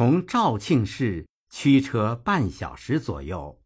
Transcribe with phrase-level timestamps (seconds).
[0.00, 3.62] 从肇庆市驱车半小时左右，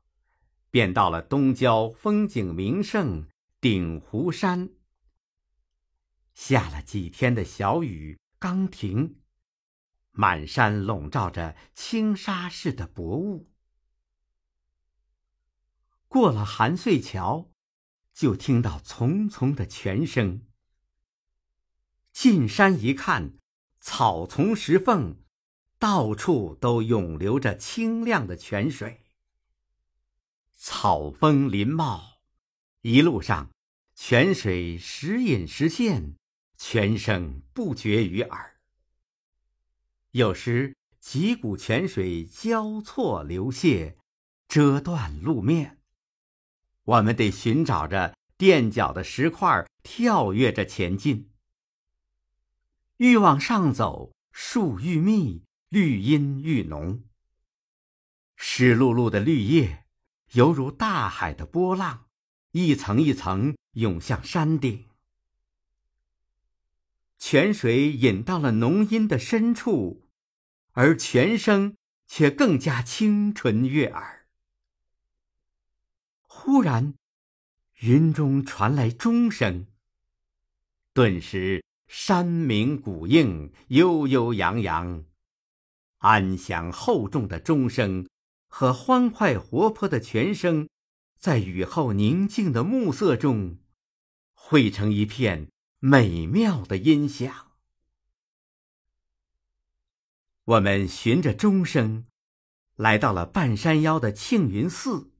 [0.68, 3.28] 便到了东郊风景名胜
[3.60, 4.70] 鼎湖山。
[6.34, 9.20] 下了几天的小雨，刚停，
[10.10, 13.52] 满山笼罩着轻纱似的薄雾。
[16.08, 17.52] 过了韩穗桥，
[18.12, 20.44] 就听到丛丛的泉声。
[22.12, 23.38] 进山一看，
[23.78, 25.22] 草丛石缝，
[25.84, 29.02] 到处都涌流着清亮的泉水。
[30.54, 32.22] 草丰林茂，
[32.80, 33.50] 一路上
[33.94, 36.16] 泉水时隐时现，
[36.56, 38.58] 泉声不绝于耳。
[40.12, 43.96] 有时几股泉水交错流泻，
[44.48, 45.82] 遮断路面，
[46.84, 51.30] 我们得寻找着垫脚的石块，跳跃着前进。
[52.96, 57.02] 愈往上走，树愈密，绿荫愈浓。
[58.36, 59.86] 湿漉漉的绿叶，
[60.34, 62.06] 犹如大海的波浪，
[62.52, 64.88] 一层一层涌向山顶。
[67.18, 70.08] 泉水引到了浓荫的深处，
[70.74, 74.28] 而泉声却更加清纯悦耳。
[76.20, 76.94] 忽然，
[77.80, 79.66] 云中传来钟声，
[80.92, 81.64] 顿时。
[81.88, 85.04] 山鸣谷应，悠悠扬扬，
[86.04, 88.06] 安详厚重的钟声
[88.46, 90.68] 和欢快活泼的泉声，
[91.18, 93.56] 在雨后宁静的暮色中，
[94.34, 97.52] 汇成一片美妙的音响。
[100.44, 102.04] 我们循着钟声，
[102.76, 105.10] 来到了半山腰的庆云寺。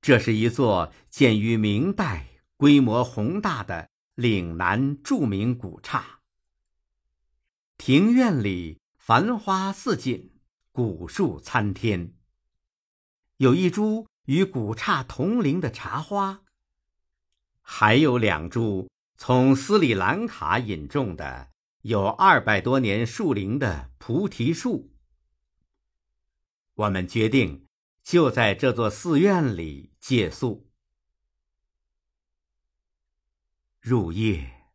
[0.00, 3.90] 这是一座建于明代、规模宏大的。
[4.14, 6.18] 岭南著名古刹，
[7.76, 10.38] 庭院里繁花似锦，
[10.70, 12.12] 古树参天。
[13.38, 16.42] 有一株与古刹同龄的茶花，
[17.62, 24.92] 还有两株从斯里兰卡引种的有二百多年树龄的菩提树。
[26.74, 27.66] 我们决定
[28.02, 30.70] 就在这座寺院里借宿。
[33.80, 34.68] 入夜，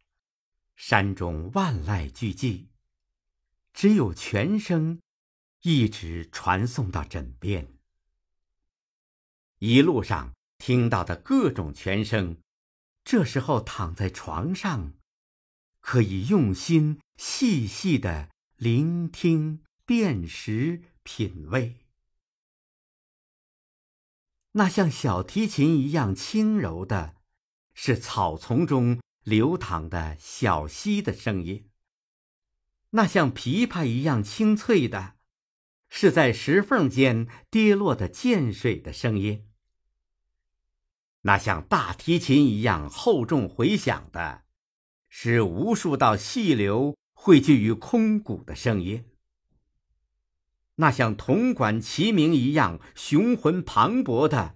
[0.76, 2.70] 山中万籁俱寂，
[3.74, 5.02] 只有泉声
[5.62, 7.78] 一直传送到枕边。
[9.60, 12.38] 一路上听到的各种泉声，
[13.04, 14.94] 这时候躺在床上，
[15.82, 21.86] 可以用心细细的聆听、辨识、品味。
[24.54, 27.16] 那像小提琴一样轻柔的。
[27.76, 31.72] 是草丛中流淌的小溪的声音。
[32.96, 35.16] 那像琵琶一样清脆的，
[35.90, 39.48] 是在石缝间跌落的涧水的声音。
[41.22, 44.44] 那像大提琴一样厚重回响的，
[45.10, 49.06] 是无数道细流汇聚于空谷的声音。
[50.76, 54.56] 那像铜管齐鸣一样雄浑磅礴的，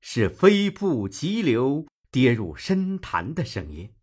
[0.00, 1.86] 是飞瀑急流。
[2.12, 3.94] 跌入深潭的声音，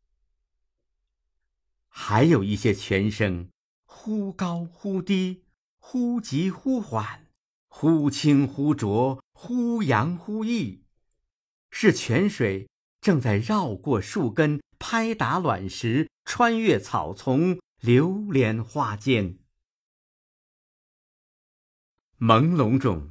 [1.99, 3.49] 还有一些泉声，
[3.85, 5.41] 忽高忽低，
[5.79, 7.25] 忽急忽缓，
[7.69, 10.83] 忽清忽浊，忽扬忽抑，
[11.71, 12.69] 是泉水
[13.01, 19.39] 正在绕过树根，拍打卵石，穿越草丛，流连花间。
[22.19, 23.09] 朦胧中，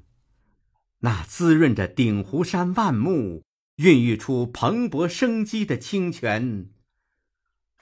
[1.00, 3.42] 那滋润着鼎湖山万木。
[3.76, 6.70] 孕育出蓬勃生机的清泉，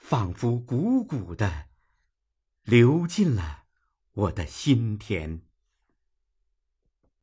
[0.07, 1.65] 仿佛汩汩的
[2.61, 3.63] 流进了
[4.13, 5.41] 我的心田。